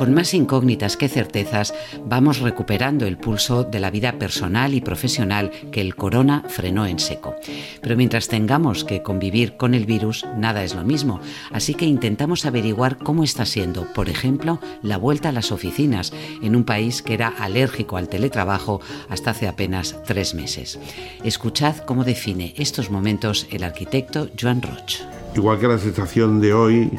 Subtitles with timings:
[0.00, 1.74] con más incógnitas que certezas,
[2.06, 6.98] vamos recuperando el pulso de la vida personal y profesional que el corona frenó en
[6.98, 7.36] seco.
[7.82, 11.20] Pero mientras tengamos que convivir con el virus, nada es lo mismo,
[11.52, 16.56] así que intentamos averiguar cómo está siendo, por ejemplo, la vuelta a las oficinas en
[16.56, 18.80] un país que era alérgico al teletrabajo
[19.10, 20.78] hasta hace apenas tres meses.
[21.24, 25.02] Escuchad cómo define estos momentos el arquitecto Joan Roch.
[25.36, 26.90] Igual que la sensación de hoy,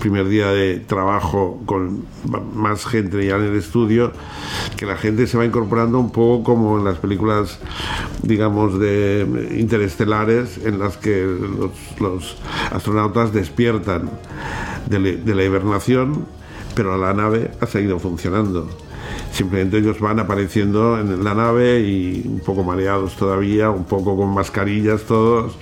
[0.00, 2.04] primer día de trabajo con
[2.54, 4.12] más gente ya en el estudio,
[4.76, 7.58] que la gente se va incorporando un poco como en las películas,
[8.22, 9.26] digamos, de
[9.58, 11.26] interestelares, en las que
[12.00, 12.36] los,
[12.70, 14.10] astronautas despiertan
[14.88, 16.26] de, de la hibernación,
[16.74, 18.68] pero la nave ha seguido funcionando.
[19.32, 24.32] Simplemente ellos van apareciendo en la nave y un poco mareados todavía, un poco con
[24.32, 25.56] mascarillas todos,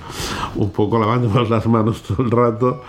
[0.55, 2.83] un poco lavándonos las manos todo el rato,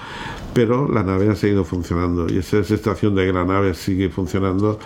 [0.57, 4.79] pero la nave ha seguido funcionando y esa sensación de que la nave sigue funcionando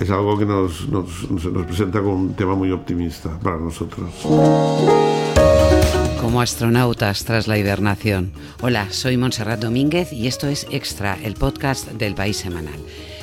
[0.00, 4.08] es algo que nos, nos, nos presenta como un tema muy optimista para nosotros
[6.18, 8.30] como astronautas tras la hibernación.
[8.62, 12.78] Hola, soy Montserrat Domínguez y esto es Extra, el podcast del País Semanal.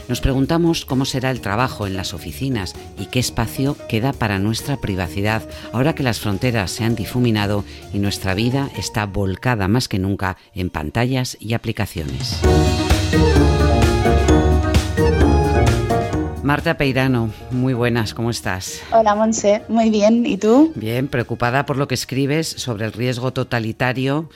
[0.09, 4.77] Nos preguntamos cómo será el trabajo en las oficinas y qué espacio queda para nuestra
[4.77, 9.99] privacidad ahora que las fronteras se han difuminado y nuestra vida está volcada más que
[9.99, 12.41] nunca en pantallas y aplicaciones.
[16.41, 18.81] Marta Peirano, muy buenas, ¿cómo estás?
[18.91, 20.71] Hola Monse, muy bien, ¿y tú?
[20.73, 24.27] Bien, preocupada por lo que escribes sobre el riesgo totalitario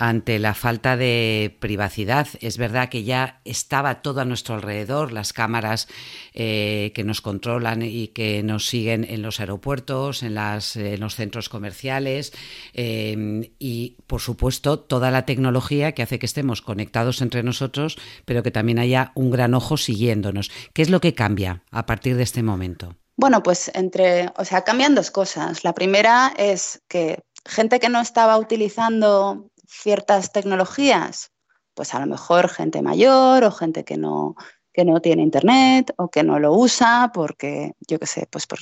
[0.00, 2.26] ante la falta de privacidad.
[2.40, 5.88] Es verdad que ya estaba todo a nuestro alrededor, las cámaras
[6.32, 12.32] eh, que nos controlan y que nos siguen en los aeropuertos, en, los centros comerciales
[12.72, 18.42] eh, y, por supuesto, toda la tecnología que hace que estemos conectados entre nosotros, pero
[18.42, 20.50] que también haya un gran ojo siguiéndonos.
[20.72, 22.96] ¿Qué es lo que cambia a partir de este momento?
[23.18, 25.62] Bueno, pues entre, o sea, cambian dos cosas.
[25.62, 31.30] La primera es que gente que no estaba utilizando ciertas tecnologías,
[31.74, 34.34] pues a lo mejor gente mayor o gente que no,
[34.72, 38.58] que no tiene internet o que no lo usa porque, yo qué sé, pues por,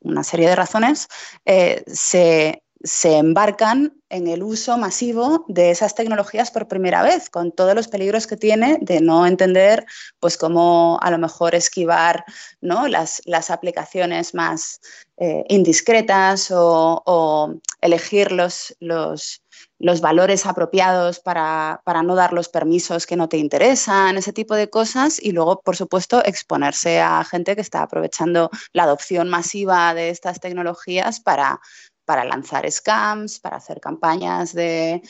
[0.00, 1.08] una serie de razones,
[1.44, 7.50] eh, se, se embarcan en el uso masivo de esas tecnologías por primera vez, con
[7.50, 9.84] todos los peligros que tiene de no entender
[10.20, 12.24] pues cómo a lo mejor esquivar
[12.60, 12.86] ¿no?
[12.86, 14.80] las, las aplicaciones más
[15.16, 19.44] eh, indiscretas o, o, elegir los, los,
[19.78, 24.70] los valores apropiados para, no dar los permisos que no te interesan, ese tipo de
[24.70, 25.20] cosas.
[25.22, 30.40] Y luego, por supuesto, exponerse a gente que está aprovechando la adopción masiva de estas
[30.40, 31.60] tecnologías para,
[32.04, 35.02] para lanzar scams, para hacer campañas de,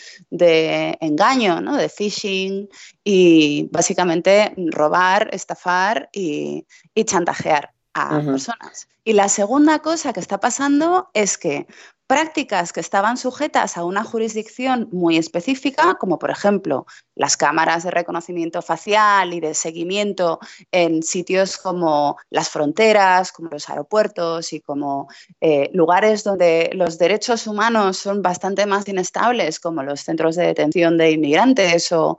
[1.01, 1.77] engaño, ¿no?
[1.77, 2.69] de phishing
[3.03, 6.67] y básicamente robar, estafar y,
[7.05, 8.88] chantajear a personas.
[9.05, 11.66] Y la segunda cosa que está pasando es que
[12.07, 17.91] prácticas que estaban sujetas a una jurisdicción muy específica, como por ejemplo las cámaras de
[17.91, 20.39] reconocimiento facial y de seguimiento
[20.71, 25.09] en sitios como las fronteras, como los aeropuertos y como
[25.41, 30.99] eh, lugares donde los derechos humanos son bastante más inestables, como los centros de detención
[30.99, 32.19] de inmigrantes o,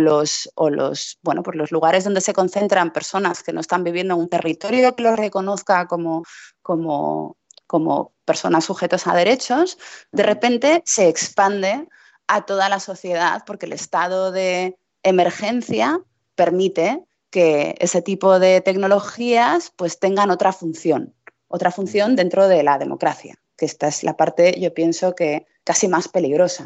[0.00, 4.20] los, los, bueno, por los lugares donde se concentran personas que no están viviendo en
[4.20, 6.24] un territorio que los reconozca como,
[6.62, 7.36] como
[7.68, 9.78] como personas sujetas a derechos,
[10.10, 11.86] de repente se expande
[12.26, 16.00] a toda la sociedad porque el estado de emergencia
[16.34, 21.14] permite que ese tipo de tecnologías pues tengan otra función,
[21.46, 25.86] otra función dentro de la democracia, que esta es la parte, yo pienso que casi
[25.86, 26.64] más peligrosa.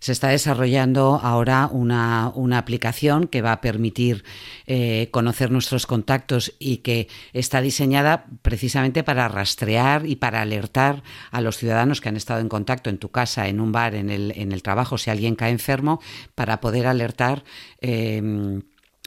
[0.00, 4.24] Se está desarrollando ahora una, aplicación que va a permitir
[4.66, 11.40] eh, conocer nuestros contactos y que está diseñada precisamente para rastrear y para alertar a
[11.40, 14.32] los ciudadanos que han estado en contacto en tu casa, en un bar, en el,
[14.34, 16.00] en el trabajo, si alguien cae enfermo,
[16.34, 17.44] para poder alertar.
[17.80, 18.60] Eh,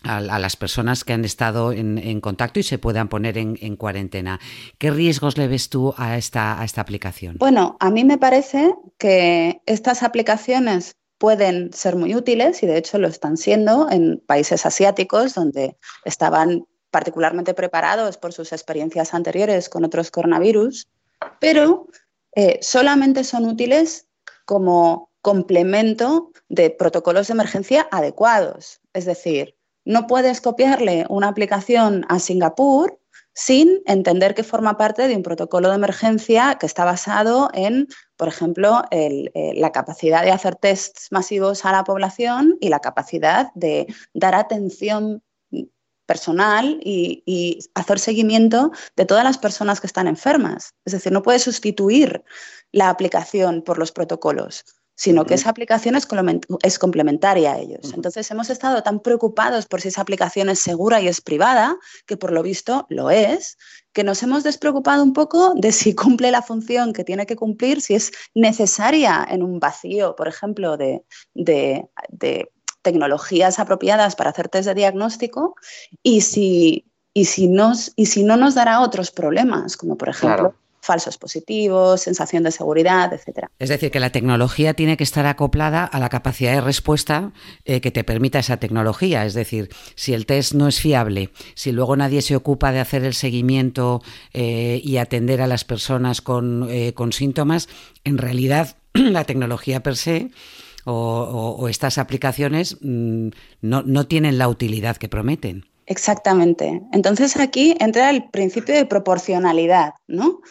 [0.04, 4.40] a, las personas que han estado en, contacto y se puedan poner en, cuarentena.
[4.78, 7.38] ¿Qué riesgos le ves tú a esta, aplicación?
[7.40, 12.98] Bueno, a mí me parece que estas aplicaciones pueden ser muy útiles y de hecho
[12.98, 19.86] lo están siendo en países asiáticos donde estaban particularmente preparados por sus experiencias anteriores con
[19.86, 20.90] otros coronavirus,
[21.40, 21.88] pero
[22.36, 24.08] eh, solamente son útiles
[24.46, 28.82] como complemento de protocolos de emergencia adecuados.
[28.94, 33.00] Es decir, no puedes copiarle una aplicación a Singapur
[33.34, 38.28] sin entender que forma parte de un protocolo de emergencia que está basado en, por
[38.28, 43.88] ejemplo, eh, la capacidad de hacer tests masivos a la población y la capacidad de
[44.14, 45.24] dar atención
[46.06, 50.76] personal y, hacer seguimiento de todas las personas que están enfermas.
[50.86, 52.24] Es decir, no puede sustituir
[52.72, 57.94] la aplicación por los protocolos sino que esa aplicación es, complementaria a ellos.
[57.94, 62.18] Entonces hemos estado tan preocupados por si esa aplicación es segura y es privada, que
[62.18, 63.58] por lo visto lo es,
[63.92, 67.82] que nos hemos despreocupado un poco de si cumple la función que tiene que cumplir,
[67.82, 71.04] si es necesaria en un vacío, por ejemplo, de,
[72.82, 75.56] tecnologías apropiadas para hacer test de diagnóstico
[76.04, 80.54] y si, y si, nos, y si no nos dará otros problemas, como por ejemplo
[80.84, 83.48] falsos positivos, sensación de seguridad, etc.
[83.58, 87.32] Es decir, que la tecnología tiene que estar acoplada a la capacidad de respuesta
[87.66, 89.26] eh, que te permita esa tecnología.
[89.26, 93.06] Es decir, si el test no es fiable, si luego nadie se ocupa de hacer
[93.06, 94.02] el seguimiento
[94.34, 97.70] eh, y atender a las personas con, eh, síntomas,
[98.04, 100.32] en realidad la tecnología per se
[100.86, 103.30] o, estas aplicaciones mm,
[103.62, 105.66] no, no tienen la utilidad que prometen.
[105.86, 106.82] Exactamente.
[106.92, 110.42] Entonces aquí entra el principio de proporcionalidad, ¿no?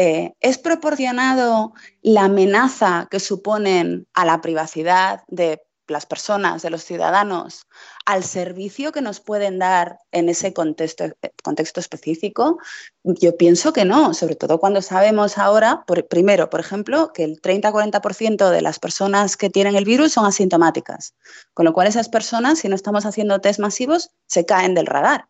[0.00, 1.72] Eh, ¿Es proporcionado
[2.02, 7.66] la amenaza que suponen a la privacidad de las personas, de los ciudadanos,
[8.06, 11.06] al servicio que nos pueden dar en ese contexto,
[11.42, 12.58] contexto específico?
[13.02, 18.50] Yo pienso que no, sobre todo cuando sabemos ahora, primero, por ejemplo, que el 30-40%
[18.50, 21.16] de las personas que tienen el virus son asintomáticas,
[21.54, 25.26] con lo cual esas personas, si no estamos haciendo test masivos, se caen del radar.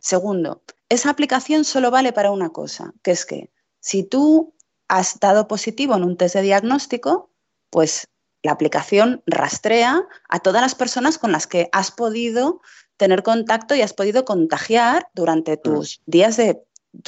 [0.00, 3.52] Segundo, esa aplicación solo vale para una cosa, que es que
[3.82, 4.54] si tú
[4.88, 7.30] has dado positivo en un test de diagnóstico,
[7.68, 8.08] pues
[8.42, 12.60] la aplicación rastrea a todas las personas con las que has podido
[12.96, 15.62] tener contacto y has podido contagiar durante mm.
[15.62, 16.62] tus días de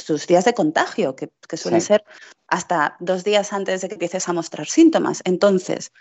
[0.07, 2.03] tus días de contagio, que, suelen ser
[2.47, 5.21] hasta dos días antes de que empieces a mostrar síntomas.
[5.25, 5.91] Entonces,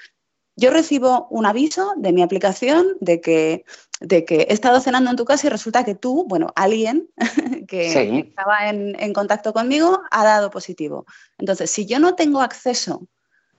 [0.57, 3.65] yo recibo un aviso de mi aplicación de que,
[4.01, 7.09] de que he estado cenando en tu casa y resulta que tú, bueno, alguien
[7.69, 11.07] que estaba en, contacto conmigo ha dado positivo.
[11.39, 13.09] Entonces, si yo no tengo acceso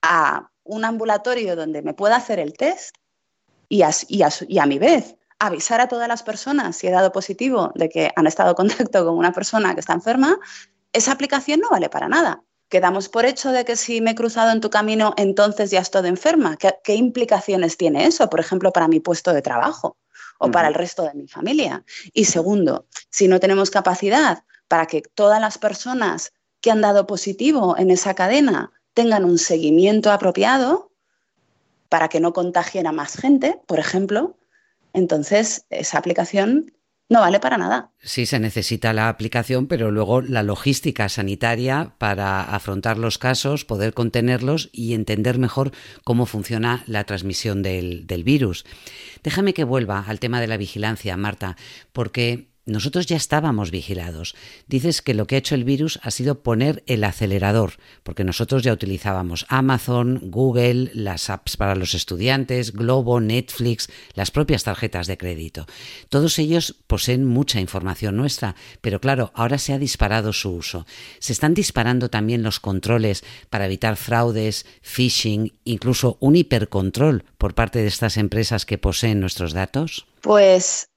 [0.01, 2.95] a un ambulatorio donde me pueda hacer el test
[3.67, 7.71] y a, y a mi vez avisar a todas las personas si he dado positivo
[7.75, 10.37] de que han estado en contacto con una persona que está enferma,
[10.93, 14.51] esa aplicación no vale para nada quedamos por hecho de que si me he cruzado
[14.51, 16.57] en tu camino, entonces ya estoy enferma.
[16.57, 19.97] ¿Qué, implicaciones tiene eso, por ejemplo, para mi puesto de trabajo
[20.39, 21.83] o para el resto de mi familia?
[22.13, 27.77] Y segundo, si no tenemos capacidad para que todas las personas que han dado positivo
[27.77, 30.91] en esa cadena tengan un seguimiento apropiado
[31.89, 34.37] para que no contagien a más gente, por ejemplo,
[34.93, 36.73] entonces esa aplicación
[37.07, 37.91] no vale para nada.
[38.01, 43.93] Sí, se necesita la aplicación, pero luego la logística sanitaria para afrontar los casos, poder
[43.93, 45.71] contenerlos y entender mejor
[46.03, 48.65] cómo funciona la transmisión del, del virus.
[49.23, 51.57] Déjame que vuelva al tema de la vigilancia, Marta,
[51.93, 54.35] porque nosotros ya estábamos vigilados.
[54.67, 57.73] Dices que lo que ha hecho el virus ha sido poner el acelerador,
[58.03, 64.63] porque nosotros ya utilizábamos Amazon, Google, las apps para los estudiantes, Globo, Netflix, las propias
[64.63, 65.67] tarjetas de crédito.
[66.09, 70.85] Todos ellos poseen mucha información nuestra, pero claro, ahora se ha disparado su uso.
[71.19, 77.79] Se están disparando también los controles para evitar fraudes, phishing, incluso un hipercontrol por parte
[77.79, 80.07] de estas empresas que poseen nuestros datos.
[80.21, 80.87] Pues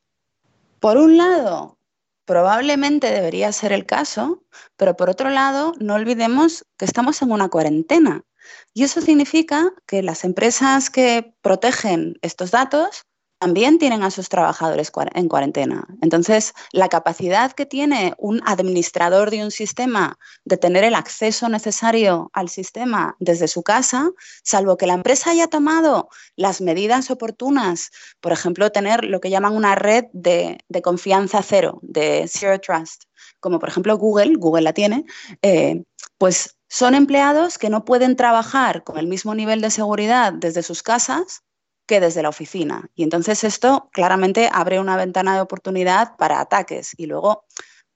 [0.81, 1.79] por un lado,
[2.25, 4.45] probablemente debería ser el caso,
[4.77, 8.25] pero por otro lado, no olvidemos que estamos en una cuarentena.
[8.75, 13.07] Y eso significa que las empresas que protegen estos datos
[13.39, 15.87] también tienen a sus trabajadores en cuarentena.
[16.03, 22.31] Entonces, la capacidad que tiene un administrador de un sistema de tener el acceso necesario
[22.33, 24.11] al sistema desde su casa,
[24.43, 27.91] salvo que la empresa haya tomado las medidas oportunas,
[28.21, 33.05] por ejemplo, tener lo que llaman una red de, confianza cero, de zero trust,
[33.41, 35.05] como por ejemplo Google, Google la tiene,
[35.43, 35.85] eh,
[36.19, 40.83] pues son empleados que no pueden trabajar con el mismo nivel de seguridad desde sus
[40.83, 41.43] casas
[41.89, 42.89] que desde la oficina.
[42.95, 46.93] Y entonces esto claramente abre una ventana de oportunidad para ataques.
[46.97, 47.47] Y luego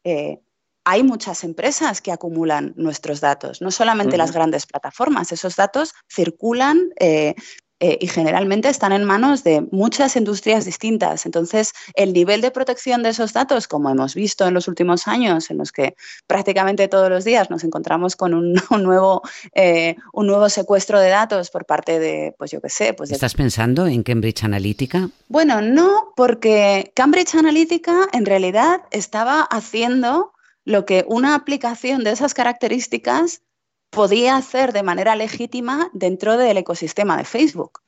[0.03, 0.41] eh,
[0.85, 5.31] hay muchas empresas que acumulan nuestros datos, no solamente las grandes plataformas.
[5.31, 7.37] Esos datos circulan eh,
[7.85, 11.27] eh, y generalmente están en manos de muchas industrias distintas.
[11.27, 15.51] Entonces, el nivel de protección de esos datos, como hemos visto en los últimos años,
[15.51, 15.97] en los que
[16.29, 19.23] prácticamente todos los días nos encontramos con un, nuevo,
[19.57, 22.95] eh, un nuevo secuestro de datos por parte de, pues yo qué sé.
[22.95, 25.09] Pues ¿Estás pensando en Cambridge Analytica?
[25.27, 30.35] Bueno, no, porque Cambridge Analytica en realidad estaba haciendo
[30.65, 33.43] lo que una aplicación de esas características
[33.93, 37.83] podía hacer de manera legítima dentro del ecosistema de Facebook.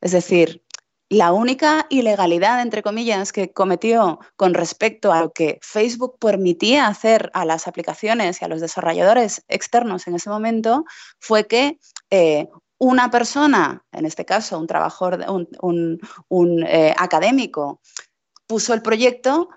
[0.00, 0.64] Es decir,
[1.08, 7.30] la única ilegalidad, entre comillas, que cometió con respecto a lo que Facebook permitía hacer
[7.34, 10.84] a las aplicaciones y a los desarrolladores externos en ese momento
[11.18, 11.78] fue que
[12.10, 12.48] eh,
[12.78, 15.24] una persona, en este caso un trabajador,
[15.60, 17.80] un, eh, académico,
[18.46, 19.48] puso el proyecto,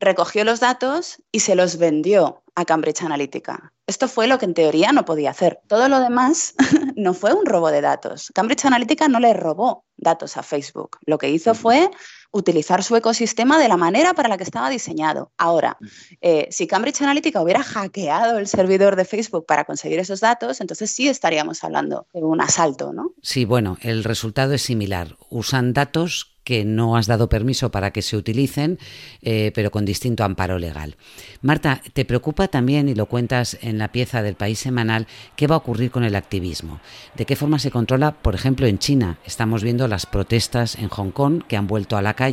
[0.00, 3.73] recogió los datos y se los vendió a Cambridge Analytica.
[3.86, 5.60] Esto fue lo que en teoría no podía hacer.
[5.68, 6.54] Todo lo demás
[6.96, 8.32] no fue un robo de datos.
[8.34, 10.98] Cambridge Analytica no le robó datos a Facebook.
[11.06, 11.90] Lo que hizo fue
[12.34, 15.30] utilizar su ecosistema de la manera para la que estaba diseñado.
[15.38, 15.78] Ahora,
[16.20, 20.90] eh, si Cambridge Analytica hubiera hackeado el servidor de Facebook para conseguir esos datos, entonces
[20.90, 23.12] sí estaríamos hablando de un asalto, ¿no?
[23.22, 25.16] Sí, bueno, el resultado es similar.
[25.30, 28.78] Usan datos que no has dado permiso para que se utilicen,
[29.22, 30.96] eh, pero con distinto amparo legal.
[31.40, 35.54] Marta, ¿te preocupa también, y lo cuentas en la pieza del País Semanal, qué va
[35.54, 36.80] a ocurrir con el activismo?
[37.16, 39.18] ¿De qué forma se controla, por ejemplo, en China?
[39.24, 42.23] Estamos viendo las protestas en Hong Kong que han vuelto a la calle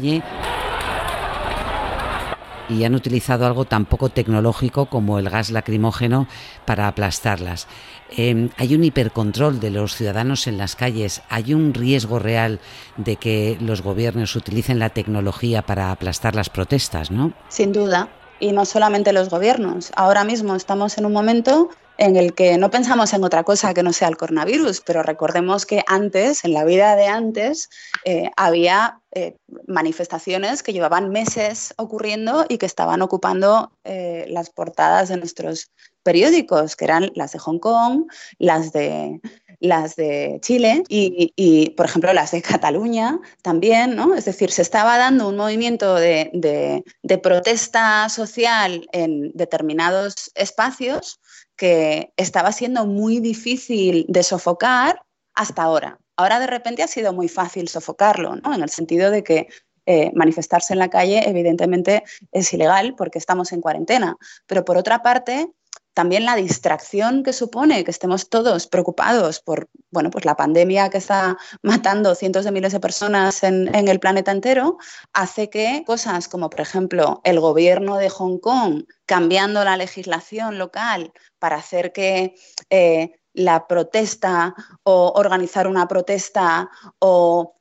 [2.71, 6.27] y han utilizado algo tan poco tecnológico como el gas lacrimógeno
[6.65, 7.67] para aplastarlas.
[8.15, 11.21] Em, hay un hipercontrol de los ciudadanos en las calles.
[11.29, 12.60] Hay un riesgo real
[12.98, 17.33] de que los gobiernos utilicen la tecnología para aplastar las protestas, ¿no?
[17.50, 18.10] Sin duda.
[18.39, 19.91] Y no solamente los gobiernos.
[19.95, 23.83] Ahora mismo estamos en un momento en el que no pensamos en otra cosa que
[23.83, 27.69] no sea el coronavirus, pero recordemos que antes, en la vida de antes,
[28.05, 35.10] eh, había eh, manifestaciones que llevaban meses ocurriendo y que estaban ocupando eh, las portadas
[35.10, 35.71] de nuestros
[36.03, 38.05] periódicos, que eran las de Hong Kong,
[38.39, 39.19] las de,
[39.60, 44.15] las de Chile y, por ejemplo, las de Cataluña también, ¿no?
[44.15, 46.83] Es decir, se estaba dando un movimiento de
[47.21, 51.19] protesta social en determinados espacios
[51.62, 55.03] que estaba siendo muy difícil de sofocar
[55.36, 56.00] hasta ahora.
[56.18, 58.56] Ahora de repente ha sido muy fácil sofocarlo, ¿no?
[58.56, 59.48] En el sentido de que
[59.86, 64.18] eh, manifestarse en la calle evidentemente es ilegal porque estamos en cuarentena.
[64.48, 65.51] Pero por otra parte,
[65.93, 70.98] también la distracción que supone que estemos todos preocupados por bueno, pues la pandemia que
[70.98, 74.77] está matando cientos de miles de personas en, el planeta entero,
[75.13, 81.12] hace que cosas como, por ejemplo, el gobierno de Hong Kong cambiando la legislación local
[81.39, 82.36] para hacer que
[82.69, 86.69] eh, la protesta o organizar una protesta
[87.00, 87.55] o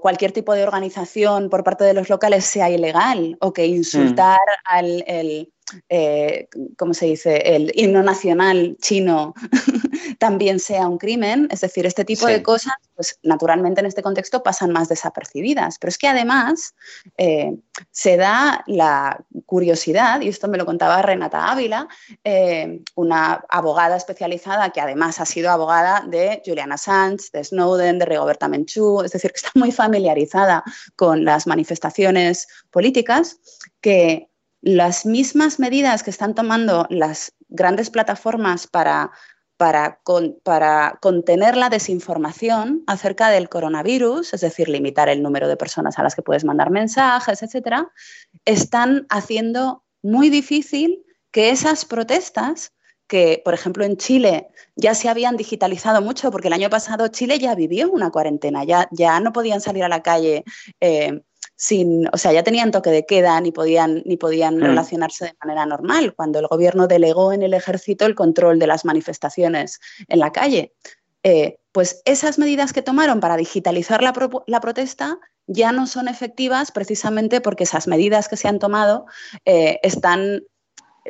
[0.00, 4.74] cualquier tipo de organización por parte de los locales sea ilegal o que insultar mm.
[4.74, 5.52] al el,
[5.88, 9.34] eh, ¿cómo se dice?, el himno nacional chino
[10.18, 11.48] también sea un crimen.
[11.50, 15.78] Es decir, este tipo de cosas, pues naturalmente en este contexto pasan más desapercibidas.
[15.78, 16.74] Pero es que además
[17.16, 17.56] eh,
[17.90, 21.88] se da la curiosidad, y esto me lo contaba Renata Ávila,
[22.24, 28.04] eh, una abogada especializada que además ha sido abogada de Julian Assange, de Snowden, de
[28.04, 30.64] Rigoberta Menchú, es decir, que está muy familiarizada
[30.96, 33.38] con las manifestaciones políticas,
[33.80, 34.28] que
[34.62, 39.12] las mismas medidas que están tomando las grandes plataformas para,
[39.56, 40.00] para,
[40.42, 46.02] para, contener la desinformación acerca del coronavirus, es decir, limitar el número de personas a
[46.02, 47.90] las que puedes mandar mensajes, etcétera,
[48.44, 52.72] están haciendo muy difícil que esas protestas
[53.06, 57.38] que, por ejemplo, en Chile ya se habían digitalizado mucho, porque el año pasado Chile
[57.38, 60.44] ya vivió una cuarentena, ya, ya no podían salir a la calle
[60.80, 61.22] eh,
[61.56, 64.62] sin, o sea, ya tenían toque de queda ni podían, ni podían mm.
[64.62, 68.84] relacionarse de manera normal, cuando el gobierno delegó en el ejército el control de las
[68.84, 70.74] manifestaciones en la calle.
[71.22, 74.12] Eh, pues esas medidas que tomaron para digitalizar la,
[74.46, 79.06] la, protesta ya no son efectivas precisamente porque esas medidas que se han tomado
[79.44, 80.44] eh, están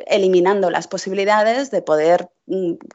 [0.07, 2.29] eliminando las posibilidades de poder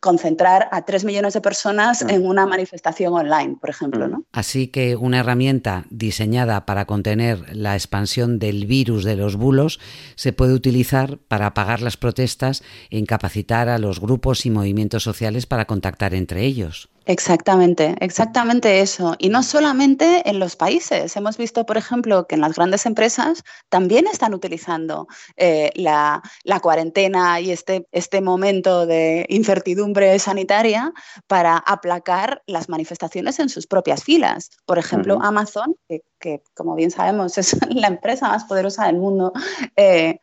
[0.01, 4.09] concentrar a tres millones de personas en una manifestación online, por ejemplo.
[4.09, 4.25] ¿no?
[4.33, 9.79] Así que una herramienta diseñada para contener la expansión del virus de los bulos
[10.15, 15.47] se puede utilizar para apagar las protestas e incapacitar a los grupos y movimientos sociales
[15.47, 16.89] para contactar entre ellos.
[17.07, 19.17] Exactamente, exactamente eso.
[19.19, 21.17] Y no solamente en los países.
[21.17, 26.23] Hemos visto, por ejemplo, que en las grandes empresas también están utilizando eh, la,
[26.63, 30.93] cuarentena y este, este momento de incertidumbre sanitaria
[31.27, 34.51] para aplacar las manifestaciones en sus propias filas.
[34.67, 35.75] Por ejemplo, Amazon,
[36.21, 39.33] que, como bien sabemos es la empresa más poderosa del mundo,
[39.77, 40.21] eh,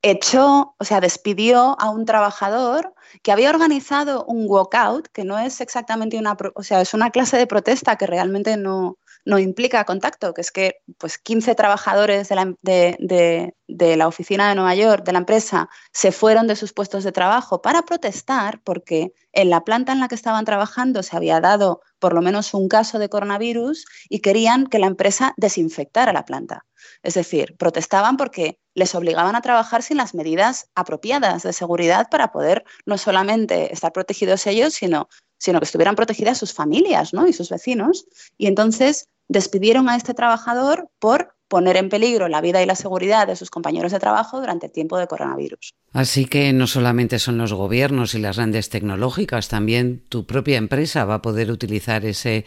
[0.00, 5.60] echó, o sea, despidió a un trabajador que había organizado un walkout, que no es
[5.60, 10.34] exactamente una, o sea, es una clase de protesta que realmente no, no implica contacto,
[10.34, 15.12] que es que pues 15 trabajadores de la, de la oficina de Nueva York, de
[15.12, 19.92] la empresa, se fueron de sus puestos de trabajo para protestar porque en la planta
[19.92, 23.86] en la que estaban trabajando se había dado por lo menos un caso de coronavirus
[24.08, 26.66] y querían que la empresa desinfectara la planta.
[27.02, 32.32] Es decir, protestaban porque les obligaban a trabajar sin las medidas apropiadas de seguridad para
[32.32, 37.26] poder no solamente estar protegidos ellos, sino, sino que estuvieran protegidas sus familias ¿no?
[37.26, 38.06] y sus vecinos.
[38.36, 43.26] Y entonces despidieron a este trabajador por poner en peligro la vida y la seguridad
[43.26, 45.74] de sus compañeros de trabajo durante el tiempo de coronavirus.
[45.92, 51.04] Así que no solamente son los gobiernos y las grandes tecnológicas, también tu propia empresa
[51.04, 52.46] va a poder utilizar ese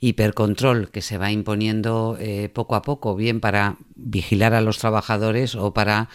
[0.00, 5.54] hipercontrol que se va imponiendo eh, poco a poco, bien para vigilar a los trabajadores
[5.54, 6.08] o para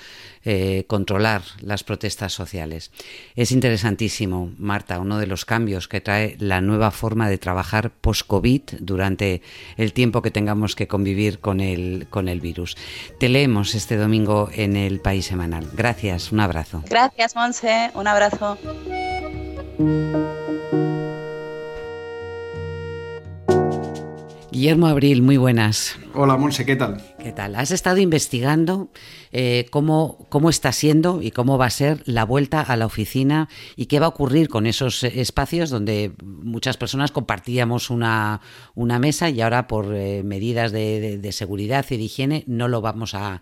[0.44, 2.92] eh, controlar las protestas sociales.
[3.36, 8.62] Es interesantísimo, Marta, uno de los cambios que trae la nueva forma de trabajar post-COVID
[8.80, 9.42] durante
[9.78, 12.78] el tiempo que tengamos que convivir con el, con el virus.
[13.20, 15.68] Te leemos este domingo en el País Semanal.
[15.74, 16.84] Gracias, un abrazo.
[16.90, 18.58] Gracias, Monse, un abrazo.
[24.52, 25.98] Guillermo Abril, muy buenas.
[26.14, 27.02] Hola, Monse, ¿qué tal?
[27.24, 27.54] ¿Qué tal?
[27.54, 28.90] Has estado investigando
[29.32, 33.48] eh, cómo, cómo está siendo y cómo va a ser la vuelta a la oficina
[33.75, 38.42] y qué va a ocurrir con esos eh, espacios donde muchas personas compartíamos una,
[38.74, 43.13] una mesa y ahora por eh, medidas de, seguridad y de higiene no lo vamos
[43.13, 43.42] a,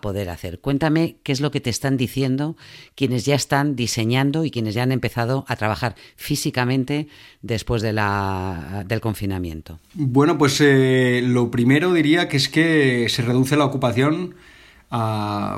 [0.00, 0.60] poder hacer.
[0.60, 2.56] Cuéntame qué es lo que te están diciendo
[2.94, 7.08] quienes ya están diseñando y quienes ya han empezado a trabajar físicamente
[7.42, 9.78] después de la, del confinamiento.
[9.94, 14.34] Bueno, pues lo primero diría que es que se reduce la ocupación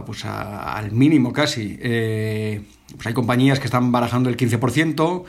[0.04, 1.78] pues al mínimo casi.
[1.80, 2.62] Eh,
[2.94, 5.24] pues hay compañías que están barajando el 15%,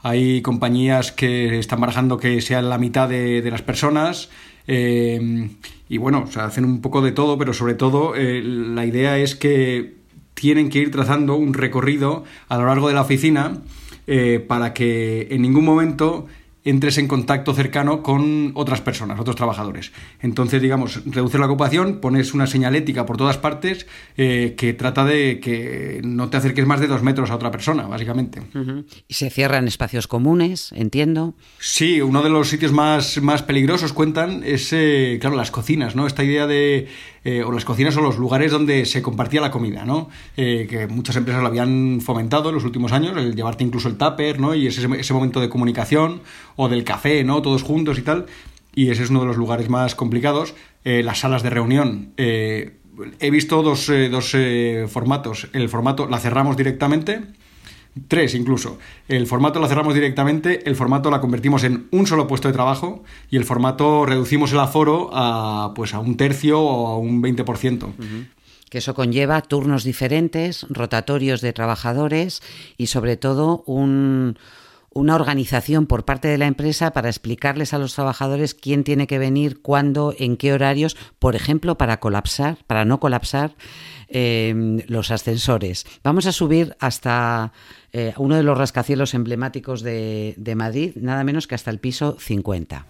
[0.00, 4.30] hay compañías que están barajando que sea la mitad de, las personas.
[4.66, 5.50] Eh,
[5.88, 9.36] y bueno, o hacen un poco de todo, pero sobre todo eh, la idea es
[9.36, 9.94] que
[10.34, 13.58] tienen que ir trazando un recorrido a lo largo de la oficina
[14.48, 16.26] para que en ningún momento
[16.64, 19.92] entres en contacto cercano con otras personas, otros trabajadores.
[20.20, 25.40] Entonces, digamos, reduces la ocupación, pones una señalética por todas partes eh, que trata de
[25.40, 28.42] que no te acerques más de dos metros a otra persona, básicamente.
[29.06, 31.34] ¿Y se cierran espacios comunes, entiendo?
[31.58, 36.06] Sí, uno de los sitios más, más peligrosos, cuentan, es, eh, claro, las cocinas, ¿no?
[36.06, 36.88] Esta idea de
[37.24, 40.10] eh, o las cocinas o los lugares donde se compartía la comida, ¿no?
[40.36, 43.96] Eh, que muchas empresas lo habían fomentado en los últimos años, el llevarte incluso el
[43.96, 44.54] tupper, ¿no?
[44.54, 46.20] Y ese, momento de comunicación
[46.56, 47.40] o del café, ¿no?
[47.40, 48.26] Todos juntos y tal.
[48.74, 50.54] Y ese es uno de los lugares más complicados.
[50.84, 52.12] Eh, las salas de reunión.
[52.18, 54.36] he visto dos, dos
[54.88, 55.48] formatos.
[55.52, 57.22] El formato la cerramos directamente
[58.08, 58.78] Tres incluso.
[59.06, 63.04] El formato lo cerramos directamente, el formato la convertimos en un solo puesto de trabajo
[63.30, 67.92] y el formato reducimos el aforo a, pues, a un tercio o a un 20%.
[68.68, 72.42] Que eso conlleva turnos diferentes, rotatorios de trabajadores
[72.76, 74.38] y sobre todo un,
[74.94, 79.18] una organización por parte de la empresa para explicarles a los trabajadores quién tiene que
[79.18, 83.54] venir, cuándo, en qué horarios, por ejemplo, para colapsar, para no colapsar
[84.16, 85.84] Em, los ascensores.
[86.04, 87.52] Vamos a subir hasta
[87.92, 92.86] eh, uno de los rascacielos emblemáticos de, Madrid, nada menos que hasta el piso 50.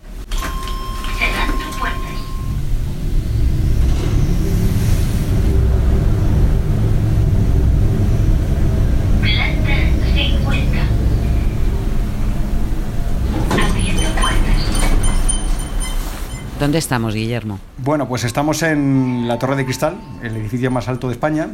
[16.65, 17.59] ¿Dónde estamos, Guillermo?
[17.77, 21.51] Bueno, pues estamos en la Torre de Cristal, el edificio más alto de España,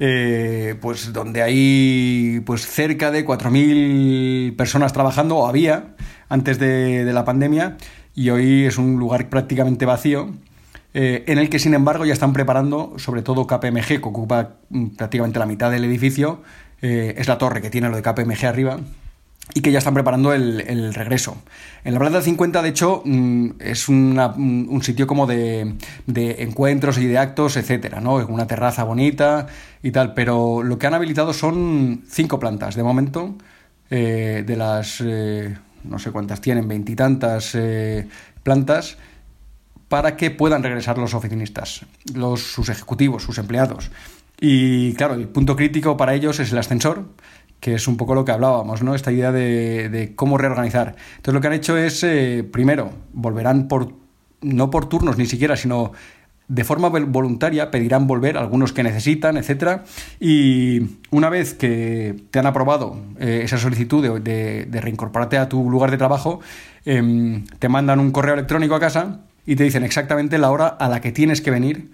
[0.00, 5.94] eh, pues donde hay pues cerca de 4.000 personas trabajando, o había,
[6.28, 7.76] antes de, la pandemia,
[8.16, 10.32] y hoy es un lugar prácticamente vacío,
[10.92, 14.96] eh, en el que sin embargo ya están preparando, sobre todo KPMG, que ocupa mm,
[14.96, 16.42] prácticamente la mitad del edificio,
[16.82, 18.80] eh, es la torre que tiene lo de KPMG arriba,
[19.54, 21.36] y que ya están preparando el, regreso.
[21.84, 25.76] En la Plaza 50, de hecho, mm, es un sitio como de,
[26.38, 28.16] encuentros y de actos, etcétera, ¿no?
[28.16, 29.46] Una terraza bonita
[29.82, 33.34] y tal, pero lo que han habilitado son cinco plantas de momento,
[33.88, 38.08] eh, de las, eh, no sé cuántas tienen, veintitantas eh,
[38.42, 38.98] plantas,
[39.88, 43.90] para que puedan regresar los oficinistas, los, sus ejecutivos, sus empleados.
[44.40, 47.04] Y claro, el punto crítico para ellos es el ascensor,
[47.60, 48.94] que es un poco lo que hablábamos, ¿no?
[48.94, 50.96] Esta idea de, cómo reorganizar.
[51.16, 53.92] Entonces lo que han hecho es, eh, primero, volverán por,
[54.42, 55.92] no por turnos ni siquiera, sino
[56.48, 59.84] de forma voluntaria pedirán volver algunos que necesitan, etcétera,
[60.20, 65.90] y una vez que te han aprobado eh, esa solicitud de, reincorporarte a tu lugar
[65.90, 66.40] de trabajo,
[66.84, 70.88] em, te mandan un correo electrónico a casa y te dicen exactamente la hora a
[70.88, 71.90] la que tienes que venir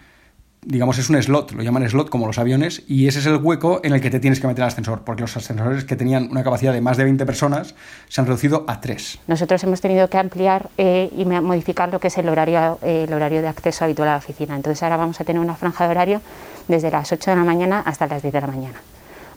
[0.65, 3.81] digamos, es un slot, lo llaman slot como los aviones, y ese es el hueco
[3.83, 6.45] en el que te tienes que meter al ascensor, porque los ascensores que tenían una
[6.45, 7.75] capacidad de más de 20 personas
[8.09, 9.21] se han reducido a 3.
[9.27, 13.13] Nosotros hemos tenido que ampliar eh, y modificar lo que es el horario, eh, el
[13.13, 14.55] horario de acceso habitual a la oficina.
[14.55, 16.23] Entonces ahora vamos a tener una franja de horario
[16.69, 18.81] desde las 8 de la mañana hasta las 10 de la mañana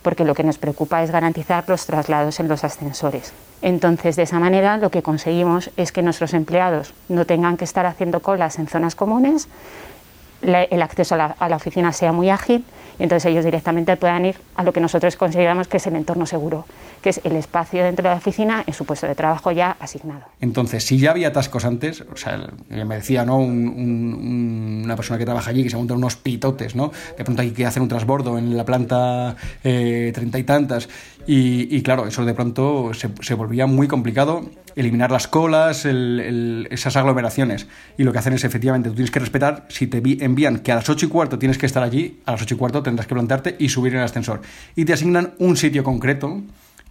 [0.06, 3.34] porque lo que nos preocupa es garantizar los traslados en los ascensores.
[3.64, 7.88] Entonces, de esa manera, lo que conseguimos es que nuestros empleados no tengan que estar
[7.88, 9.48] haciendo colas en zonas comunes,
[10.46, 12.64] el acceso a la, oficina sea muy ágil
[13.00, 16.26] y entonces ellos directamente puedan ir a lo que nosotros consideramos que es el entorno
[16.26, 16.66] seguro,
[17.02, 20.24] que es el espacio dentro de la oficina en su puesto de trabajo ya asignado.
[20.40, 23.38] Entonces, si ya había atascos antes, o sea, me decía ¿no?
[23.38, 26.92] una persona que trabaja allí que se monta unos pitotes, ¿no?
[27.18, 30.90] de pronto hay que hacer un transbordo en la planta eh, treinta y tantas,
[31.28, 34.44] y, claro, eso de pronto se, se volvía muy complicado
[34.76, 37.68] eliminar las colas, esas aglomeraciones.
[37.98, 40.76] Y lo que hacen es efectivamente, tú tienes que respetar, si te envían que a
[40.76, 43.16] las 8 y cuarto tienes que estar allí, a las 8 y cuarto tendrás que
[43.16, 44.42] plantarte y subir en el ascensor.
[44.76, 46.42] Y te asignan un sitio concreto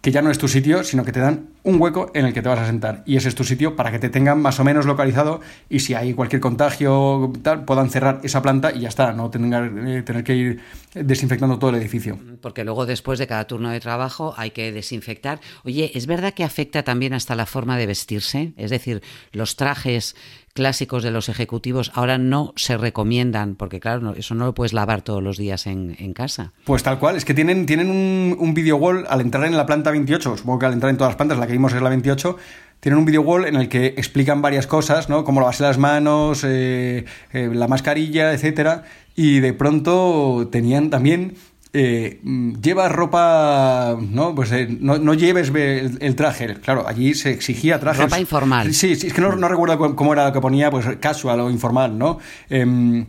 [0.00, 2.42] que ya no es tu sitio, sino que te dan un hueco en el que
[2.42, 3.02] te vas a sentar.
[3.06, 5.94] Y ese es tu sitio para que te tengan más o menos localizado y si
[5.94, 10.22] hay cualquier contagio, tal, puedan cerrar esa planta y ya está, no tengan eh, tener
[10.22, 10.60] que ir
[10.94, 12.18] desinfectando todo el edificio.
[12.40, 15.40] Porque luego después de cada turno de trabajo hay que desinfectar.
[15.64, 18.52] Oye, ¿es verdad que afecta también hasta la forma de vestirse?
[18.56, 20.14] Es decir, los trajes
[20.54, 25.02] clásicos de los ejecutivos ahora no se recomiendan, porque claro, eso no lo puedes lavar
[25.02, 26.52] todos los días en, casa.
[26.64, 29.66] Pues tal cual, es que tienen, tienen un, un video wall al entrar en la
[29.66, 31.88] planta 28, supongo que al entrar en todas las plantas, la que vimos es la
[31.88, 32.36] 28,
[32.80, 35.24] tienen un video wall en el que explican varias cosas, ¿no?
[35.24, 38.84] Como lavarse las manos, eh, eh, la mascarilla, etcétera,
[39.16, 41.34] y de pronto tenían también
[41.76, 42.20] eh,
[42.62, 44.32] llevas ropa, ¿no?
[44.32, 46.54] Pues eh, no, lleves el, traje.
[46.54, 48.02] Claro, allí se exigía traje.
[48.02, 48.72] Ropa informal.
[48.72, 51.98] Sí, sí, es que no, recuerdo cómo era lo que ponía, pues casual o informal,
[51.98, 52.20] ¿no?
[52.48, 53.06] Em,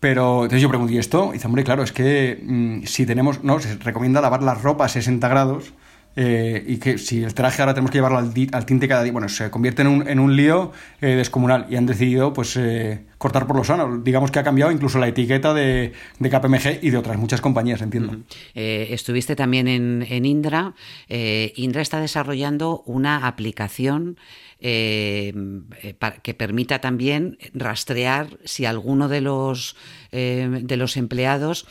[0.00, 1.28] pero entonces yo pregunté, esto?
[1.30, 4.90] Y dice, hombre, claro, es que mm, si tenemos, no, se recomienda lavar las ropas
[4.90, 5.72] a 60 grados
[6.16, 9.28] eh, y que si el traje ahora tenemos que llevarlo al, tinte cada día, bueno,
[9.28, 13.46] se convierte en un, en un lío eh, descomunal y han decidido pues eh, cortar
[13.46, 13.98] por lo sano.
[13.98, 17.80] Digamos que ha cambiado incluso la etiqueta de, de KPMG y de otras muchas compañías,
[17.80, 18.18] entiendo.
[18.54, 20.74] estuviste también en, en Indra.
[21.08, 24.18] Indra está desarrollando una aplicación
[24.60, 29.76] que permita también rastrear si alguno de los,
[30.10, 31.66] de los empleados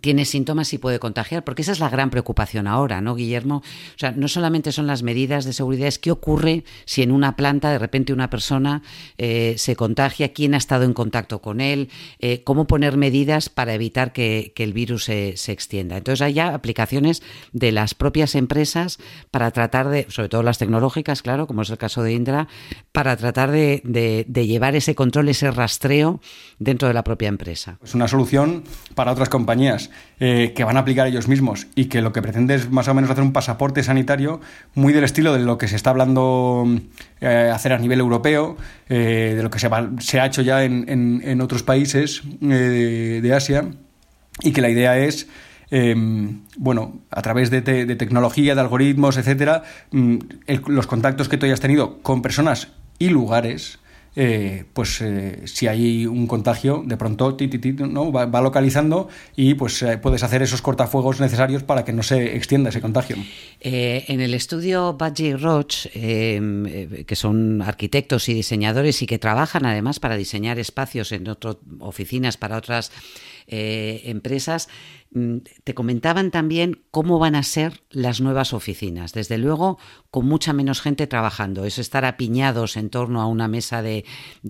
[0.00, 3.56] tiene síntomas y puede contagiar, porque esa es la gran preocupación ahora, ¿no, Guillermo?
[3.56, 7.36] O sea, no solamente son las medidas de seguridad, es qué ocurre si en una
[7.36, 8.82] planta de repente una persona
[9.16, 13.72] eh, se contagia, quién ha estado en contacto con él, eh, cómo poner medidas para
[13.72, 15.96] evitar que, el virus se, extienda.
[15.96, 17.22] Entonces hay ya aplicaciones
[17.52, 18.98] de las propias empresas
[19.30, 22.48] para tratar de, sobre todo las tecnológicas, claro, como es el caso de Indra,
[22.90, 26.20] para tratar de, de llevar ese control, ese rastreo
[26.58, 27.78] dentro de la propia empresa.
[27.84, 29.77] Es una solución para otras compañías
[30.20, 32.94] eh, que van a aplicar ellos mismos y que lo que pretende es más o
[32.94, 34.40] menos hacer un pasaporte sanitario
[34.74, 36.64] muy del estilo de lo que se está hablando
[37.20, 38.56] eh, hacer a nivel europeo,
[38.88, 39.68] eh, de lo que se,
[40.20, 43.64] ha hecho ya en, otros países de, Asia
[44.42, 45.28] y que la idea es
[45.70, 49.62] em, bueno, a través de, tecnología, de algoritmos, etcétera,
[49.92, 50.16] mm,
[50.66, 53.78] los contactos que tú hayas tenido con personas y lugares
[54.20, 57.36] eh, pues eh, si hay un contagio, de pronto
[57.88, 58.10] ¿no?
[58.10, 62.70] va, localizando y pues eh, puedes hacer esos cortafuegos necesarios para que no se extienda
[62.70, 63.14] ese contagio.
[63.60, 70.16] en el estudio Badger Roach, que son arquitectos y diseñadores y que trabajan además para
[70.16, 72.90] diseñar espacios en otras oficinas para otras
[73.48, 74.68] empresas,
[75.10, 79.14] Mm, te comentaban también cómo van a ser las nuevas oficinas.
[79.14, 79.78] Desde luego,
[80.10, 81.64] con mucha menos gente trabajando.
[81.64, 84.04] Eso estar apiñados en torno a una mesa de,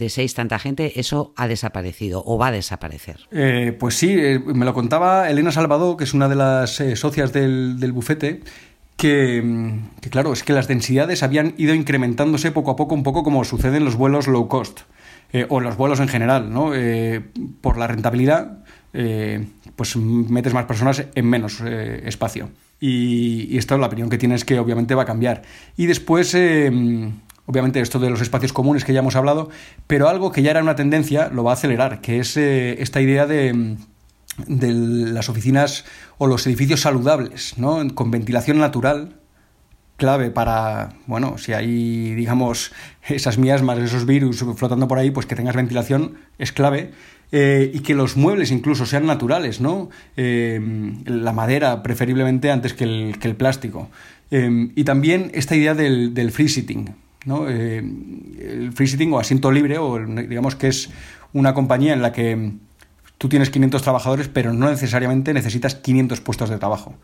[0.09, 3.21] seis, tanta gente, eso ha desaparecido o va a desaparecer.
[3.31, 6.97] Eh, pues sí, eh, me lo contaba Elena Salvador, que es una de las eh,
[6.97, 8.41] socias del, bufete.
[8.97, 13.05] Que, mm, que, claro, es que las densidades habían ido incrementándose poco a poco, un
[13.05, 14.81] poco como sucede en los vuelos low cost,
[15.51, 16.73] o en los vuelos en general, ¿no?
[17.61, 19.47] por la rentabilidad, eh,
[19.77, 22.51] pues metes más personas en menos eh, espacio.
[22.81, 25.43] Y, esta es la opinión que tienes que obviamente va a cambiar.
[25.77, 26.71] Y después, eh,
[27.47, 29.51] obviamente esto de los espacios comunes que ya hemos hablado,
[29.87, 33.27] pero algo que ya era una tendencia lo va a acelerar, que es esta idea
[33.27, 33.77] de,
[34.47, 35.85] de las oficinas
[36.19, 37.83] o los edificios saludables, ¿no?
[37.95, 39.17] con ventilación natural,
[39.99, 42.73] clave para, bueno, si hay, digamos,
[43.07, 46.93] esas miasmas, esos virus flotando por ahí, pues que tengas ventilación es clave.
[47.31, 49.91] Eh, y que los muebles incluso sean naturales, ¿no?
[50.17, 50.59] Eh,
[51.05, 53.91] la madera preferiblemente antes que el, plástico.
[54.31, 56.95] Eh, y también esta idea del, free sitting,
[57.27, 57.47] ¿no?
[57.49, 60.89] El free sitting o asiento libre, o digamos que es
[61.35, 62.53] una compañía en la que
[63.19, 66.95] tú tienes 500 trabajadores, pero no necesariamente necesitas 500 puestos de trabajo.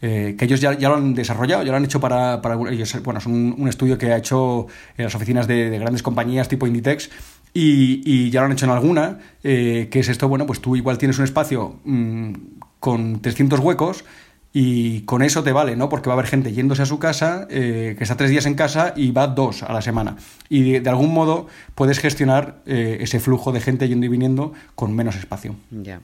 [0.00, 3.26] Que ellos ya, lo han desarrollado, ya lo han hecho para, para ellos, bueno, es
[3.26, 4.66] un, estudio que ha hecho
[4.98, 7.10] en las oficinas de, grandes compañías tipo Inditex
[7.54, 10.98] y, ya lo han hecho en alguna, eh, que es esto, bueno, pues tú igual
[10.98, 12.32] tienes un espacio mm,
[12.80, 14.04] con 300 huecos
[14.52, 15.88] y con eso te vale, ¿no?
[15.88, 18.54] Porque va a haber gente yéndose a su casa, eh, que está tres días en
[18.54, 20.16] casa y va dos a la semana.
[20.48, 24.94] Y de, algún modo puedes gestionar eh, ese flujo de gente yendo y viniendo con
[24.94, 25.56] menos espacio.
[25.70, 26.00] Ya.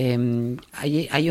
[0.00, 1.28] Em, hay,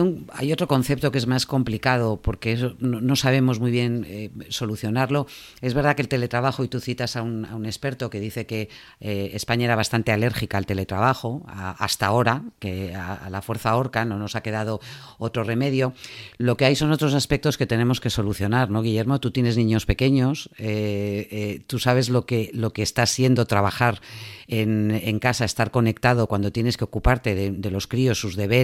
[0.52, 5.26] otro concepto que es más complicado porque no, sabemos muy bien eh, solucionarlo.
[5.62, 8.46] Es verdad que el teletrabajo, y tú citas a un, a un experto que dice
[8.46, 8.68] que
[9.00, 14.18] eh, España era bastante alérgica al teletrabajo hasta ahora, que a, la fuerza orca no
[14.18, 14.82] nos ha quedado
[15.18, 15.94] otro remedio.
[16.38, 19.22] Lo que hay son otros aspectos que tenemos que solucionar, ¿no, Guillermo?
[19.22, 24.02] Tú tienes niños pequeños, eh, tú sabes lo que, está siendo trabajar
[24.50, 28.57] en, casa, estar conectado cuando tienes que ocuparte de los críos, sus deberes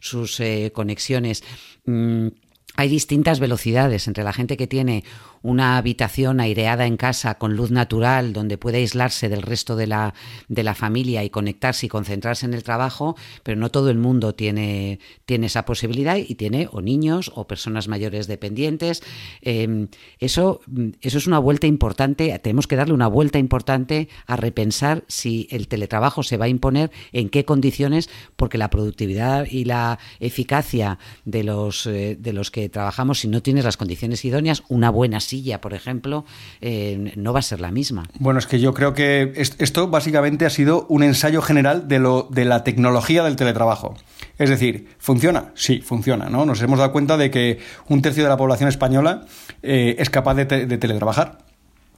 [0.00, 1.42] sus eh, conexiones.
[1.86, 2.28] Mm,
[2.76, 5.04] hay distintas velocidades entre la gente que tiene
[5.44, 10.14] una habitación aireada en casa con luz natural donde puede aislarse del resto de la,
[10.48, 14.34] de la familia y conectarse y concentrarse en el trabajo, pero no todo el mundo
[14.34, 19.02] tiene, tiene esa posibilidad y tiene o niños o personas mayores dependientes.
[19.42, 20.62] Em, eso,
[21.02, 25.68] eso es una vuelta importante, tenemos que darle una vuelta importante a repensar si el
[25.68, 31.44] teletrabajo se va a imponer, en qué condiciones, porque la productividad y la eficacia de
[31.44, 35.20] los, eh, de los que trabajamos, si no tienes las condiciones idóneas, una buena
[35.60, 36.24] por ejemplo,
[36.60, 38.04] eh, no va a ser la misma.
[38.18, 42.28] Bueno, es que yo creo que esto básicamente ha sido un ensayo general de, lo,
[42.30, 43.96] de la tecnología del teletrabajo.
[44.38, 45.52] Es decir, ¿funciona?
[45.54, 46.28] Sí, funciona.
[46.28, 46.44] ¿no?
[46.44, 49.26] Nos hemos dado cuenta de que un tercio de la población española
[49.62, 51.38] eh, es capaz de, teletrabajar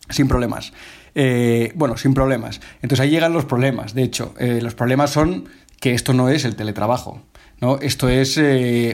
[0.08, 0.72] sin problemas.
[1.14, 2.60] Eh, bueno, sin problemas.
[2.82, 3.94] Entonces ahí llegan los problemas.
[3.94, 5.48] De hecho, los problemas son
[5.80, 7.22] que esto no es el teletrabajo.
[7.60, 7.78] ¿no?
[7.80, 8.38] Esto es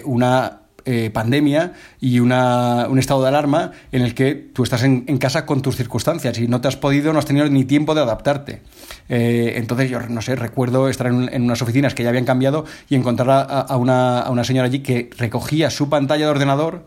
[0.04, 5.02] una eh, pandemia y una, un estado de alarma en el que tú estás en,
[5.18, 8.00] casa con tus circunstancias y no te has podido, no has tenido ni tiempo de
[8.00, 8.62] adaptarte.
[9.08, 12.96] Eh, entonces yo, no sé, recuerdo estar en, unas oficinas que ya habían cambiado y
[12.96, 16.86] encontrar a, una, a una señora allí que recogía su pantalla de ordenador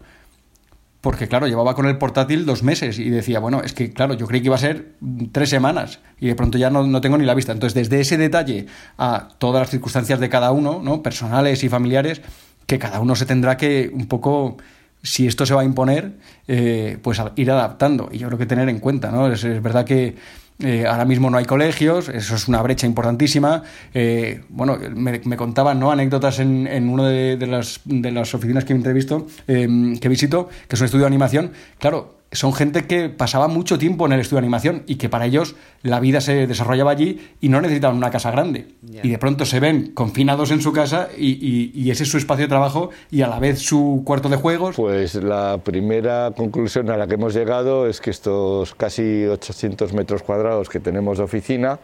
[1.06, 4.26] porque claro, llevaba con el portátil dos meses y decía, bueno, es que claro, yo
[4.26, 4.96] creí que iba a ser
[5.32, 7.52] tres semanas y de pronto ya no, no, tengo ni la vista.
[7.52, 8.66] Entonces, desde ese detalle
[8.98, 11.04] a todas las circunstancias de cada uno, ¿no?
[11.04, 12.24] personales y familiares,
[12.66, 14.58] que cada uno se tendrá que un poco
[15.06, 16.14] si esto se va a imponer,
[16.48, 18.10] eh, pues ir adaptando.
[18.12, 19.32] Y yo creo que tener en cuenta, ¿no?
[19.32, 20.16] Es, verdad que
[20.60, 23.62] eh, ahora mismo no hay colegios, eso es una brecha importantísima.
[23.94, 25.92] Eh, bueno, me, contaban ¿no?
[25.92, 30.82] anécdotas en, en una de, las, de las oficinas que entrevisto, que visito, que es
[30.82, 31.52] un estudio de animación.
[31.78, 35.26] Claro, son gente que pasaba mucho tiempo en el estudio de animación y que para
[35.26, 38.68] ellos la vida se desarrollaba allí y no necesitaban una casa grande.
[39.04, 42.50] Y de pronto se ven confinados en su casa y, ese es su espacio de
[42.50, 44.76] trabajo y a la vez su cuarto de juegos.
[44.76, 50.24] Pues la primera conclusión a la que hemos llegado es que estos casi 800 metros
[50.24, 51.80] cuadrados que tenemos de oficina,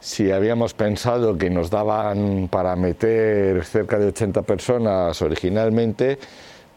[0.00, 6.18] si habíamos pensado que nos daban para meter cerca de 80 personas originalmente,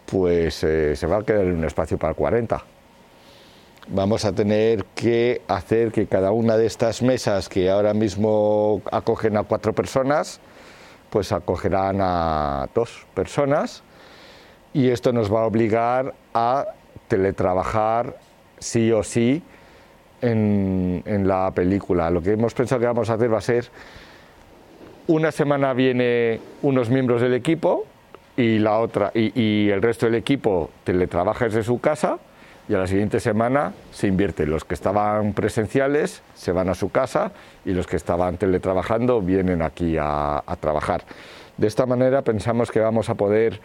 [0.06, 2.77] pues eh, se va a quedar en un espacio para 40
[3.90, 9.38] vamos a tener que hacer que cada una de estas mesas que ahora mismo acogen
[9.38, 10.40] a cuatro personas,
[11.10, 13.84] pues acogerán a dos personas
[14.74, 16.66] y esto nos va a obligar a
[17.08, 18.18] teletrabajar
[18.60, 19.42] sí o sí
[20.22, 22.10] en, la película.
[22.10, 23.70] Lo que hemos pensado que vamos a hacer va a ser
[25.08, 27.86] una semana viene unos miembros del equipo
[28.36, 32.20] y la otra y, y el resto del equipo teletrabaja desde su casa
[32.70, 34.46] y a la siguiente semana se invierte.
[34.46, 37.32] Los que estaban presenciales se van a su casa
[37.66, 41.04] y los que estaban teletrabajando vienen aquí a, trabajar.
[41.58, 43.60] De esta manera pensamos que vamos a poder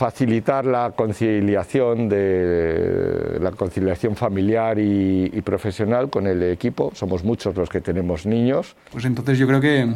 [0.00, 6.90] facilitar la conciliación de la conciliación familiar y, profesional con el equipo.
[6.94, 8.76] Somos muchos los que tenemos niños.
[8.92, 9.86] Pues entonces yo creo que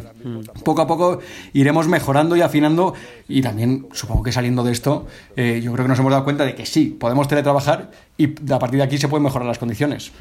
[0.62, 1.20] poco a poco
[1.54, 2.92] iremos mejorando y afinando
[3.28, 6.44] y también supongo que saliendo de esto eh, yo creo que nos hemos dado cuenta
[6.44, 10.12] de que sí, podemos teletrabajar y a partir de aquí se pueden mejorar las condiciones.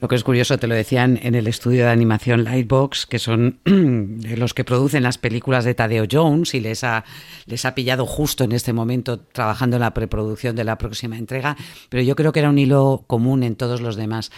[0.00, 3.60] Lo que es curioso, te lo decían en el estudio de animación Lightbox, que son
[3.64, 7.04] los que producen las películas de Tadeo Jones y les ha,
[7.46, 11.56] les ha pillado justo en este momento trabajando en la preproducción de la próxima entrega,
[11.88, 14.30] pero yo creo que era un hilo común en todos los demás.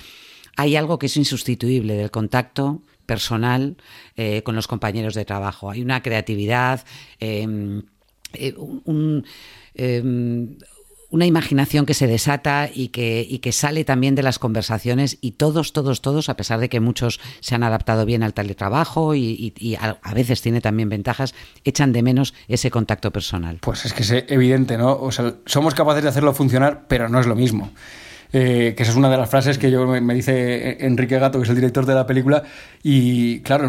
[0.57, 3.77] Hay algo que es insustituible del contacto personal
[4.17, 5.71] eh, con los compañeros de trabajo.
[5.71, 6.85] Hay una creatividad,
[7.19, 7.83] em,
[8.35, 9.25] eh, un,
[9.75, 10.57] em,
[11.11, 15.33] una imaginación que se desata y que, y que sale también de las conversaciones y
[15.33, 19.53] todos, todos, todos, a pesar de que muchos se han adaptado bien al teletrabajo y,
[19.59, 23.59] y, a, veces tiene también ventajas, echan de menos ese contacto personal.
[23.61, 24.97] Pues es que es evidente, ¿no?
[24.97, 27.71] O sea, somos capaces de hacerlo funcionar, pero no es lo mismo.
[28.33, 31.45] Eh, que esa es una de las frases que yo me, dice Enrique Gato, que
[31.45, 32.45] es el director de la película,
[32.85, 33.69] y claro,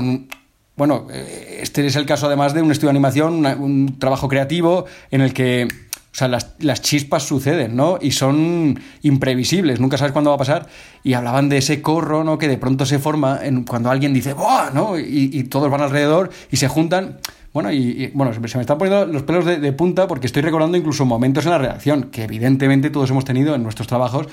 [0.75, 4.85] bueno, eh, este es el caso además de un estudio de animación, un trabajo creativo
[5.09, 5.67] en el que
[6.13, 7.97] o sea, las, las, chispas suceden, ¿no?
[8.01, 10.67] Y son imprevisibles, nunca sabes cuándo va a pasar.
[11.03, 12.37] Y hablaban de ese corro, ¿no?
[12.37, 14.71] Que de pronto se forma en, cuando alguien dice ¡Buah!
[14.71, 14.99] ¿no?
[14.99, 17.19] Y, todos van alrededor y se juntan.
[17.53, 21.05] Bueno, y, bueno, se me están poniendo los pelos de, punta porque estoy recordando incluso
[21.05, 24.27] momentos en la redacción, que evidentemente todos hemos tenido en nuestros trabajos,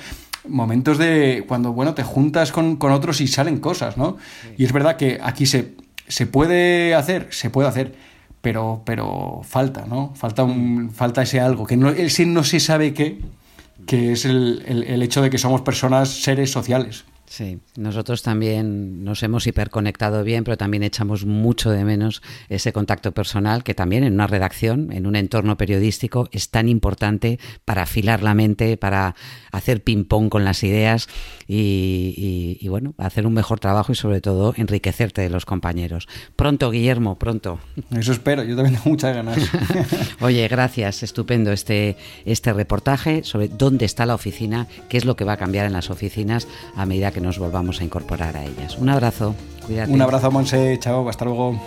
[0.48, 4.16] momentos de cuando, bueno, te juntas con, con otros y salen cosas, ¿no?
[4.56, 5.74] Y es verdad que aquí se,
[6.08, 7.94] se puede hacer, se puede hacer
[8.40, 10.14] pero, pero falta, ¿no?
[10.14, 13.20] Falta, un, falta ese algo, que no, ese no se sabe qué,
[13.86, 17.04] que es el, el hecho de que somos personas, seres sociales.
[17.28, 23.12] Sí, nosotros también nos hemos hiperconectado bien, pero también echamos mucho de menos ese contacto
[23.12, 28.22] personal que también en una redacción, en un entorno periodístico, es tan importante para afilar
[28.22, 29.14] la mente, para
[29.52, 31.08] hacer ping-pong con las ideas
[31.46, 36.08] y, bueno, hacer un mejor trabajo y sobre todo enriquecerte de los compañeros.
[36.34, 37.58] Pronto, Guillermo, pronto.
[37.90, 39.38] Eso espero, yo también tengo muchas ganas.
[40.20, 45.24] Oye, gracias, estupendo este, este reportaje sobre dónde está la oficina, qué es lo que
[45.24, 48.78] va a cambiar en las oficinas a medida que nos volvamos a incorporar a ellas.
[48.78, 49.34] Un abrazo,
[49.66, 49.92] cuídate.
[49.92, 51.60] Un abrazo, Monse, chao, hasta luego.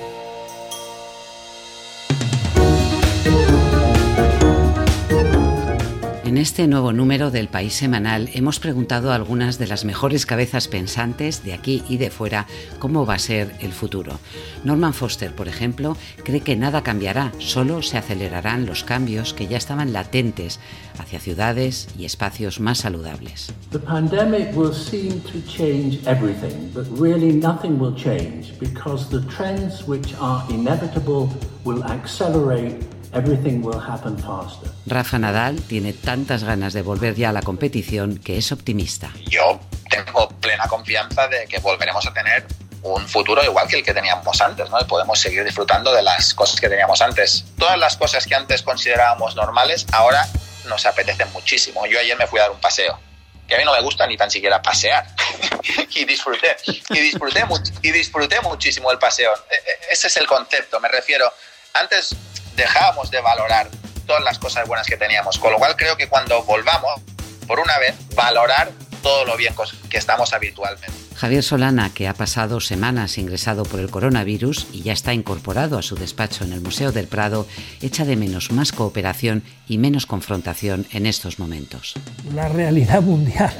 [6.31, 10.69] En este nuevo número del País Semanal hemos preguntado a algunas de las mejores cabezas
[10.69, 12.47] pensantes de aquí y de fuera
[12.79, 14.17] cómo va a ser el futuro.
[14.63, 19.57] Norman Foster, por ejemplo, cree que nada cambiará, solo se acelerarán los cambios que ya
[19.57, 20.61] estaban latentes
[20.97, 23.51] hacia ciudades y espacios más saludables.
[23.71, 29.85] The pandemic will seem to change everything, but really nothing will change because the trends
[29.85, 31.27] which are inevitable
[31.65, 32.77] will accelerate
[33.13, 34.69] Everything will happen faster.
[34.85, 39.11] Rafa Nadal tiene tantas ganas de volver ya a la competición que es optimista.
[39.27, 42.45] Yo tengo plena confianza de que volveremos a tener
[42.83, 44.79] un futuro igual que el que teníamos antes, ¿no?
[44.87, 47.45] podemos seguir disfrutando de las cosas que teníamos antes.
[47.59, 50.25] Todas las cosas que antes considerábamos normales, ahora
[50.67, 51.85] nos apetecen muchísimo.
[51.85, 52.97] Yo ayer me fui a dar un paseo,
[53.45, 55.05] que a mí no me gusta ni tan siquiera pasear.
[55.95, 57.43] y disfruté, y disfruté,
[57.81, 59.33] y disfruté muchísimo el paseo.
[59.49, 61.31] E, e, ese es el concepto, me refiero.
[61.73, 62.15] Antes
[62.55, 63.69] dejábamos de valorar
[64.05, 65.37] todas las cosas buenas que teníamos.
[65.37, 67.01] Con lo cual creo que cuando volvamos,
[67.47, 69.53] por una vez, valorar todo lo bien
[69.89, 70.91] que estamos habitualmente.
[71.15, 75.81] Javier Solana, que ha pasado semanas ingresado por el coronavirus y ya está incorporado a
[75.81, 77.47] su despacho en el Museo del Prado,
[77.81, 81.93] echa de menos más cooperación y menos confrontación en estos momentos.
[82.33, 83.53] La realidad mundial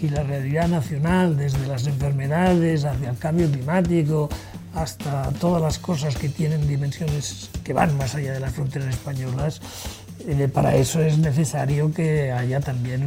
[0.00, 4.28] y la realidad nacional, desde las enfermedades hacia el cambio climático,
[4.74, 9.60] hasta todas las cosas que tienen dimensiones que van más allá de las fronteras españolas,
[10.26, 13.06] eh, para eso es necesario que haya también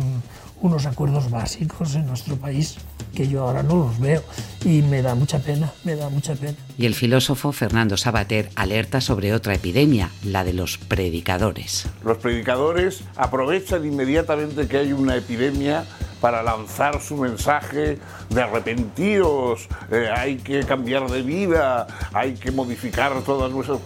[0.61, 2.77] unos acuerdos básicos en nuestro país
[3.13, 4.23] que yo ahora no los veo
[4.65, 6.55] y me da mucha pena, me da mucha pena.
[6.77, 11.85] Y el filósofo Fernando Sabater alerta sobre otra epidemia, la de los predicadores.
[12.03, 15.85] Los predicadores aprovechan inmediatamente que hay una epidemia
[16.23, 23.11] para lanzar su mensaje de arrepentiros, eh, hay que cambiar de vida, hay que modificar
[23.25, 23.79] todas nuestras...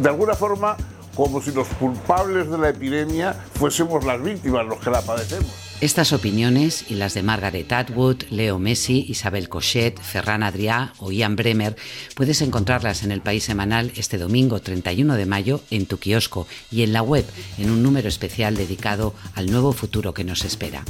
[0.00, 0.76] De alguna forma,
[1.14, 5.67] como si los culpables de la epidemia fuésemos las víctimas, los que la padecemos.
[5.80, 11.36] Estas opiniones y las de Margaret Atwood, Leo Messi, Isabel Cochet, Ferran Adrià o Ian
[11.36, 11.76] Bremer
[12.16, 16.82] puedes encontrarlas en el País Semanal este domingo 31 de mayo en tu kiosco y
[16.82, 17.24] en la web
[17.58, 20.82] en un número especial dedicado al nuevo futuro que nos espera.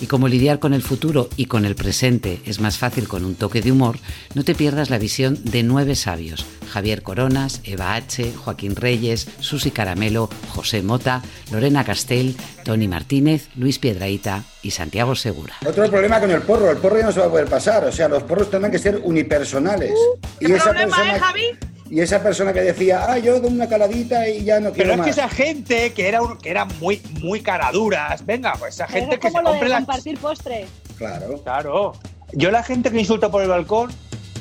[0.00, 3.34] Y como lidiar con el futuro y con el presente es más fácil con un
[3.34, 3.98] toque de humor,
[4.34, 9.72] no te pierdas la visión de nueve sabios, Javier Coronas, Eva H., Joaquín Reyes, Susi
[9.72, 14.27] Caramelo, José Mota, Lorena Castell, Tony Martínez, Luis Piedraíta,
[14.62, 15.54] y Santiago Segura.
[15.66, 17.92] Otro problema con el porro, el porro ya no se va a poder pasar, o
[17.92, 19.94] sea, los porros tendrán que ser unipersonales.
[20.40, 21.58] y esa persona, eh, Javi?
[21.90, 25.02] Y esa persona que decía, ah, yo doy una caladita y ya no quiero Pero
[25.02, 29.18] es que esa gente que era, que era muy, muy caraduras, venga, pues esa gente
[29.18, 29.76] que se compre la...
[29.76, 30.66] compartir postre.
[30.98, 31.40] Claro.
[31.42, 31.92] Claro.
[32.32, 33.90] Yo la gente que insulta por el balcón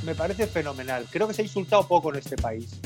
[0.05, 1.05] me parece fenomenal.
[1.09, 2.79] Creo que se ha insultado poco en este país.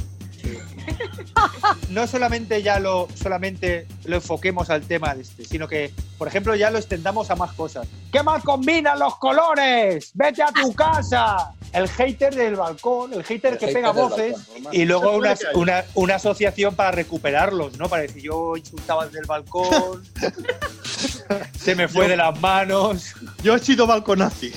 [1.90, 6.56] No solamente ya lo, solamente lo enfoquemos al tema de este, sino que, por ejemplo,
[6.56, 7.88] ya lo extendamos a más cosas.
[8.12, 10.12] ¿Qué más combinan los colores?
[10.14, 11.54] ¡Vete a tu casa!
[11.74, 14.36] el hater del balcón, el hater que pega voces
[14.72, 17.88] y luego una, una, una, asociación para recuperarlos, ¿no?
[17.88, 20.04] Para decir, yo insultaba desde el balcón,
[21.58, 23.14] se me fue de las manos.
[23.44, 24.52] Yo he sido balconazi.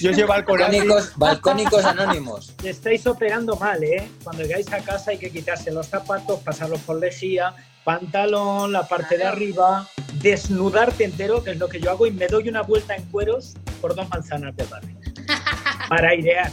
[0.00, 0.78] Yo soy balconazi.
[0.78, 2.54] Balcónicos, balcónicos anónimos.
[2.64, 4.08] Estáis operando mal, ¿eh?
[4.22, 9.16] Cuando llegáis a casa hay que quitarse los zapatos, pasarlos por lejía, pantalón, la parte
[9.16, 12.94] de arriba, desnudarte entero, que es lo que yo hago, y me doy una vuelta
[12.94, 14.96] en cueros por dos manzanas de barrio.
[15.88, 16.50] Para airear.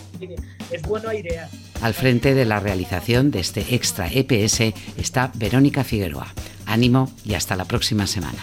[0.71, 1.49] Es bueno airear.
[1.81, 6.33] Al frente de la realización de este extra EPS está Verónica Figueroa.
[6.65, 8.39] Ánimo y hasta la próxima semana.